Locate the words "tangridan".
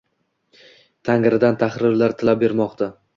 1.09-1.59